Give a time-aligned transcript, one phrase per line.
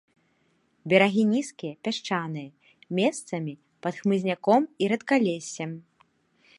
[0.93, 2.49] Берагі нізкія, пясчаныя,
[3.01, 3.53] месцамі
[3.87, 5.71] пад хмызняком і рэдкалессем.